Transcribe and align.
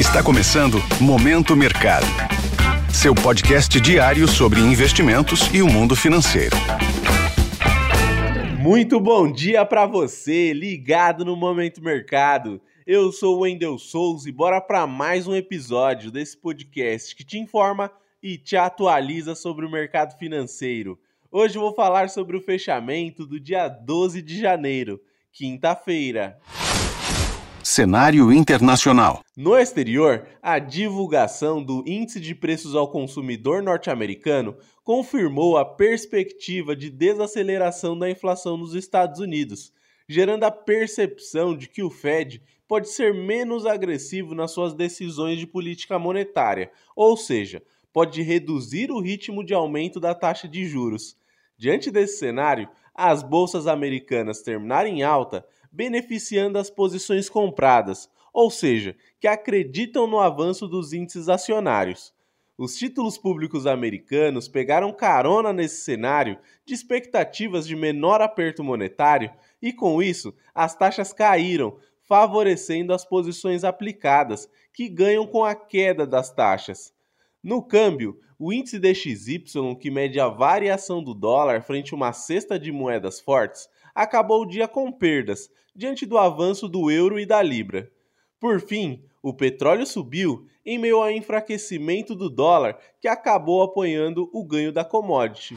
Está 0.00 0.22
começando 0.22 0.78
Momento 0.98 1.54
Mercado. 1.54 2.06
Seu 2.90 3.14
podcast 3.14 3.78
diário 3.78 4.26
sobre 4.26 4.58
investimentos 4.58 5.52
e 5.52 5.60
o 5.60 5.66
mundo 5.66 5.94
financeiro. 5.94 6.56
Muito 8.58 8.98
bom 8.98 9.30
dia 9.30 9.62
para 9.66 9.84
você, 9.84 10.54
ligado 10.54 11.22
no 11.22 11.36
Momento 11.36 11.82
Mercado. 11.82 12.62
Eu 12.86 13.12
sou 13.12 13.36
o 13.36 13.40
Wendel 13.40 13.76
Souza 13.76 14.26
e 14.26 14.32
bora 14.32 14.58
para 14.58 14.86
mais 14.86 15.26
um 15.26 15.36
episódio 15.36 16.10
desse 16.10 16.34
podcast 16.34 17.14
que 17.14 17.22
te 17.22 17.38
informa 17.38 17.92
e 18.22 18.38
te 18.38 18.56
atualiza 18.56 19.34
sobre 19.34 19.66
o 19.66 19.70
mercado 19.70 20.18
financeiro. 20.18 20.98
Hoje 21.30 21.58
vou 21.58 21.74
falar 21.74 22.08
sobre 22.08 22.38
o 22.38 22.40
fechamento 22.40 23.26
do 23.26 23.38
dia 23.38 23.68
12 23.68 24.22
de 24.22 24.40
janeiro, 24.40 24.98
quinta-feira. 25.30 26.38
Cenário 27.70 28.32
internacional. 28.32 29.22
No 29.36 29.56
exterior, 29.56 30.26
a 30.42 30.58
divulgação 30.58 31.62
do 31.62 31.84
Índice 31.86 32.18
de 32.18 32.34
Preços 32.34 32.74
ao 32.74 32.90
Consumidor 32.90 33.62
norte-americano 33.62 34.56
confirmou 34.82 35.56
a 35.56 35.64
perspectiva 35.64 36.74
de 36.74 36.90
desaceleração 36.90 37.96
da 37.96 38.10
inflação 38.10 38.56
nos 38.56 38.74
Estados 38.74 39.20
Unidos, 39.20 39.72
gerando 40.08 40.42
a 40.42 40.50
percepção 40.50 41.56
de 41.56 41.68
que 41.68 41.80
o 41.80 41.90
Fed 41.90 42.42
pode 42.66 42.88
ser 42.88 43.14
menos 43.14 43.64
agressivo 43.64 44.34
nas 44.34 44.50
suas 44.50 44.74
decisões 44.74 45.38
de 45.38 45.46
política 45.46 45.96
monetária, 45.96 46.72
ou 46.96 47.16
seja, 47.16 47.62
pode 47.92 48.20
reduzir 48.20 48.90
o 48.90 49.00
ritmo 49.00 49.44
de 49.44 49.54
aumento 49.54 50.00
da 50.00 50.12
taxa 50.12 50.48
de 50.48 50.64
juros. 50.64 51.16
Diante 51.56 51.88
desse 51.88 52.18
cenário, 52.18 52.68
as 52.92 53.22
bolsas 53.22 53.68
americanas 53.68 54.42
terminaram 54.42 54.88
em 54.88 55.04
alta, 55.04 55.46
beneficiando 55.70 56.58
as 56.58 56.70
posições 56.70 57.28
compradas, 57.28 58.08
ou 58.32 58.50
seja, 58.50 58.96
que 59.20 59.26
acreditam 59.26 60.06
no 60.06 60.18
avanço 60.18 60.66
dos 60.66 60.92
índices 60.92 61.28
acionários. 61.28 62.14
Os 62.56 62.76
títulos 62.76 63.16
públicos 63.16 63.66
americanos 63.66 64.46
pegaram 64.46 64.92
carona 64.92 65.52
nesse 65.52 65.82
cenário 65.82 66.38
de 66.64 66.74
expectativas 66.74 67.66
de 67.66 67.74
menor 67.74 68.20
aperto 68.20 68.62
monetário 68.62 69.30
e, 69.62 69.72
com 69.72 70.02
isso, 70.02 70.34
as 70.54 70.74
taxas 70.74 71.12
caíram, 71.12 71.78
favorecendo 72.02 72.92
as 72.92 73.04
posições 73.04 73.64
aplicadas, 73.64 74.46
que 74.74 74.88
ganham 74.88 75.26
com 75.26 75.44
a 75.44 75.54
queda 75.54 76.06
das 76.06 76.30
taxas. 76.30 76.92
No 77.42 77.62
câmbio, 77.62 78.20
o 78.38 78.52
índice 78.52 78.78
DXY, 78.78 79.44
que 79.80 79.90
mede 79.90 80.20
a 80.20 80.28
variação 80.28 81.02
do 81.02 81.14
dólar 81.14 81.62
frente 81.62 81.94
a 81.94 81.96
uma 81.96 82.12
cesta 82.12 82.58
de 82.58 82.70
moedas 82.70 83.20
fortes, 83.20 83.68
acabou 83.94 84.42
o 84.42 84.46
dia 84.46 84.68
com 84.68 84.92
perdas, 84.92 85.48
diante 85.74 86.04
do 86.06 86.18
avanço 86.18 86.68
do 86.68 86.88
euro 86.90 87.18
e 87.18 87.24
da 87.26 87.42
libra. 87.42 87.90
Por 88.38 88.60
fim, 88.60 89.02
o 89.22 89.34
petróleo 89.34 89.86
subiu 89.86 90.46
em 90.64 90.78
meio 90.78 91.02
ao 91.02 91.10
enfraquecimento 91.10 92.14
do 92.14 92.30
dólar, 92.30 92.78
que 93.00 93.08
acabou 93.08 93.62
apoiando 93.62 94.30
o 94.32 94.44
ganho 94.44 94.72
da 94.72 94.84
commodity. 94.84 95.56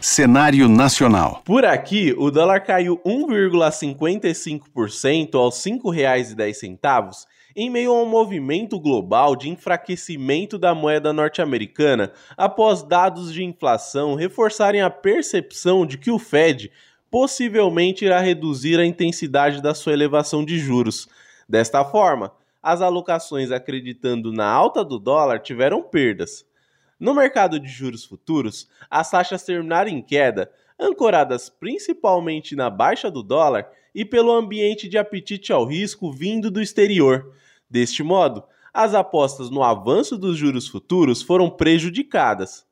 Cenário 0.00 0.66
nacional. 0.68 1.42
Por 1.44 1.64
aqui, 1.64 2.14
o 2.16 2.30
dólar 2.30 2.60
caiu 2.60 3.00
1,55% 3.04 5.34
aos 5.34 5.64
R$ 5.64 5.72
5,10 5.72 7.26
em 7.54 7.68
meio 7.68 7.92
a 7.92 8.02
um 8.02 8.06
movimento 8.06 8.78
global 8.78 9.36
de 9.36 9.48
enfraquecimento 9.48 10.58
da 10.58 10.74
moeda 10.74 11.12
norte-americana 11.12 12.12
após 12.36 12.82
dados 12.82 13.32
de 13.32 13.44
inflação 13.44 14.14
reforçarem 14.14 14.80
a 14.80 14.88
percepção 14.88 15.84
de 15.84 15.98
que 15.98 16.10
o 16.10 16.18
Fed 16.18 16.70
possivelmente 17.10 18.04
irá 18.04 18.20
reduzir 18.20 18.78
a 18.78 18.86
intensidade 18.86 19.60
da 19.60 19.74
sua 19.74 19.92
elevação 19.92 20.44
de 20.44 20.58
juros. 20.58 21.08
Desta 21.48 21.84
forma, 21.84 22.32
as 22.62 22.80
alocações 22.80 23.50
acreditando 23.50 24.32
na 24.32 24.46
alta 24.46 24.84
do 24.84 24.98
dólar 24.98 25.40
tiveram 25.40 25.82
perdas. 25.82 26.46
No 26.98 27.14
mercado 27.14 27.58
de 27.58 27.68
juros 27.68 28.04
futuros, 28.04 28.68
as 28.88 29.10
taxas 29.10 29.42
terminaram 29.42 29.90
em 29.90 30.02
queda, 30.02 30.50
ancoradas 30.78 31.48
principalmente 31.48 32.54
na 32.54 32.70
baixa 32.70 33.10
do 33.10 33.22
dólar 33.22 33.66
e 33.94 34.04
pelo 34.04 34.32
ambiente 34.32 34.88
de 34.88 34.98
apetite 34.98 35.52
ao 35.52 35.64
risco 35.64 36.12
vindo 36.12 36.50
do 36.50 36.60
exterior. 36.60 37.34
Deste 37.68 38.02
modo, 38.02 38.44
as 38.72 38.94
apostas 38.94 39.50
no 39.50 39.62
avanço 39.62 40.16
dos 40.16 40.36
juros 40.36 40.68
futuros 40.68 41.22
foram 41.22 41.50
prejudicadas. 41.50 42.64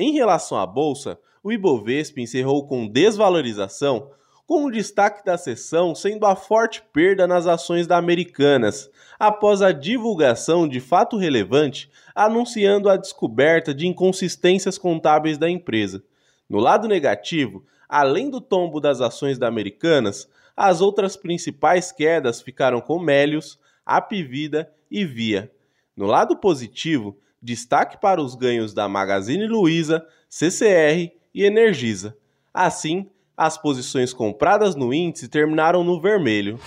Em 0.00 0.12
relação 0.12 0.56
à 0.56 0.64
bolsa, 0.64 1.18
o 1.42 1.50
Ibovespa 1.50 2.20
encerrou 2.20 2.64
com 2.68 2.86
desvalorização, 2.86 4.12
com 4.46 4.64
o 4.64 4.70
destaque 4.70 5.24
da 5.24 5.36
sessão 5.36 5.92
sendo 5.92 6.24
a 6.24 6.36
forte 6.36 6.80
perda 6.92 7.26
nas 7.26 7.48
ações 7.48 7.84
da 7.84 7.96
Americanas, 7.96 8.88
após 9.18 9.60
a 9.60 9.72
divulgação 9.72 10.68
de 10.68 10.78
fato 10.78 11.16
relevante 11.16 11.90
anunciando 12.14 12.88
a 12.88 12.96
descoberta 12.96 13.74
de 13.74 13.88
inconsistências 13.88 14.78
contábeis 14.78 15.36
da 15.36 15.50
empresa. 15.50 16.00
No 16.48 16.60
lado 16.60 16.86
negativo, 16.86 17.66
além 17.88 18.30
do 18.30 18.40
tombo 18.40 18.78
das 18.78 19.00
ações 19.00 19.36
da 19.36 19.48
Americanas, 19.48 20.28
as 20.56 20.80
outras 20.80 21.16
principais 21.16 21.90
quedas 21.90 22.40
ficaram 22.40 22.80
com 22.80 23.00
Melios, 23.00 23.58
Apivida 23.84 24.72
e 24.88 25.04
Via. 25.04 25.50
No 25.96 26.06
lado 26.06 26.36
positivo, 26.36 27.18
destaque 27.42 28.00
para 28.00 28.20
os 28.20 28.34
ganhos 28.34 28.74
da 28.74 28.88
Magazine 28.88 29.46
Luiza, 29.46 30.04
CCR 30.28 31.12
e 31.34 31.44
Energisa. 31.44 32.16
Assim, 32.52 33.08
as 33.36 33.56
posições 33.56 34.12
compradas 34.12 34.74
no 34.74 34.92
índice 34.92 35.28
terminaram 35.28 35.84
no 35.84 36.00
vermelho. 36.00 36.58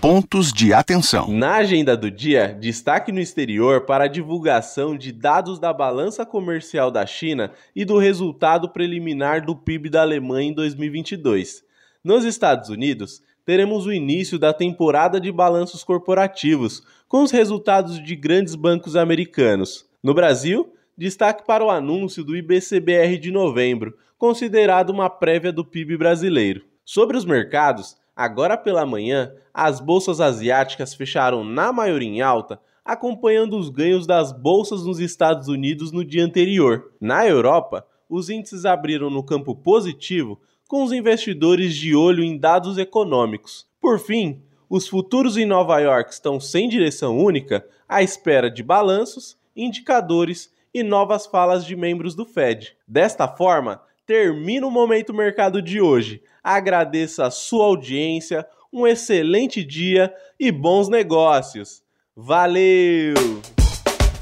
Pontos 0.00 0.52
de 0.52 0.74
atenção. 0.74 1.28
Na 1.28 1.54
agenda 1.54 1.96
do 1.96 2.10
dia, 2.10 2.54
destaque 2.60 3.10
no 3.10 3.18
exterior 3.18 3.86
para 3.86 4.04
a 4.04 4.08
divulgação 4.08 4.98
de 4.98 5.10
dados 5.10 5.58
da 5.58 5.72
balança 5.72 6.26
comercial 6.26 6.90
da 6.90 7.06
China 7.06 7.50
e 7.74 7.86
do 7.86 7.96
resultado 7.96 8.68
preliminar 8.68 9.46
do 9.46 9.56
PIB 9.56 9.88
da 9.88 10.02
Alemanha 10.02 10.50
em 10.50 10.52
2022. 10.52 11.64
Nos 12.04 12.26
Estados 12.26 12.68
Unidos, 12.68 13.22
teremos 13.44 13.86
o 13.86 13.92
início 13.92 14.38
da 14.38 14.52
temporada 14.52 15.20
de 15.20 15.30
balanços 15.30 15.84
corporativos, 15.84 16.82
com 17.08 17.22
os 17.22 17.30
resultados 17.30 18.02
de 18.02 18.16
grandes 18.16 18.54
bancos 18.54 18.96
americanos. 18.96 19.86
No 20.02 20.14
Brasil, 20.14 20.72
destaque 20.96 21.44
para 21.46 21.64
o 21.64 21.70
anúncio 21.70 22.24
do 22.24 22.36
IBCBR 22.36 23.18
de 23.18 23.30
novembro, 23.30 23.96
considerado 24.16 24.90
uma 24.90 25.10
prévia 25.10 25.52
do 25.52 25.64
PIB 25.64 25.96
brasileiro. 25.96 26.64
Sobre 26.84 27.16
os 27.16 27.24
mercados, 27.24 27.96
agora 28.16 28.56
pela 28.56 28.86
manhã, 28.86 29.32
as 29.52 29.80
bolsas 29.80 30.20
asiáticas 30.20 30.94
fecharam 30.94 31.44
na 31.44 31.72
maioria 31.72 32.08
em 32.08 32.20
alta, 32.20 32.60
acompanhando 32.84 33.56
os 33.56 33.70
ganhos 33.70 34.06
das 34.06 34.32
bolsas 34.32 34.84
nos 34.84 35.00
Estados 35.00 35.48
Unidos 35.48 35.90
no 35.90 36.04
dia 36.04 36.24
anterior. 36.24 36.92
Na 37.00 37.26
Europa, 37.26 37.86
os 38.08 38.28
índices 38.28 38.64
abriram 38.64 39.08
no 39.08 39.22
campo 39.22 39.54
positivo, 39.54 40.40
com 40.68 40.82
os 40.82 40.92
investidores 40.92 41.74
de 41.74 41.94
olho 41.94 42.22
em 42.22 42.38
dados 42.38 42.78
econômicos. 42.78 43.66
Por 43.80 43.98
fim, 43.98 44.42
os 44.68 44.88
futuros 44.88 45.36
em 45.36 45.44
Nova 45.44 45.78
York 45.78 46.12
estão 46.12 46.40
sem 46.40 46.68
direção 46.68 47.18
única, 47.18 47.66
à 47.88 48.02
espera 48.02 48.50
de 48.50 48.62
balanços, 48.62 49.36
indicadores 49.54 50.50
e 50.72 50.82
novas 50.82 51.26
falas 51.26 51.64
de 51.64 51.76
membros 51.76 52.14
do 52.14 52.24
Fed. 52.24 52.76
Desta 52.86 53.28
forma, 53.28 53.80
termina 54.06 54.66
o 54.66 54.70
Momento 54.70 55.14
Mercado 55.14 55.62
de 55.62 55.80
hoje. 55.80 56.22
Agradeço 56.42 57.22
a 57.22 57.30
sua 57.30 57.66
audiência, 57.66 58.46
um 58.72 58.86
excelente 58.86 59.62
dia 59.62 60.12
e 60.38 60.50
bons 60.50 60.88
negócios. 60.88 61.82
Valeu! 62.16 63.14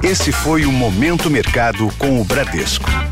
Esse 0.03 0.33
foi 0.33 0.65
o 0.65 0.73
Momento 0.73 1.31
Mercado 1.31 1.89
com 1.99 2.21
o 2.21 2.25
Bradesco. 2.25 3.12